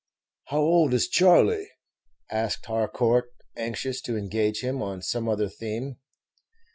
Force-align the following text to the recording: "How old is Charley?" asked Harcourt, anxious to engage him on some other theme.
"How 0.45 0.61
old 0.61 0.95
is 0.95 1.07
Charley?" 1.07 1.67
asked 2.31 2.65
Harcourt, 2.65 3.31
anxious 3.55 4.01
to 4.01 4.17
engage 4.17 4.61
him 4.61 4.81
on 4.81 5.03
some 5.03 5.29
other 5.29 5.47
theme. 5.47 5.97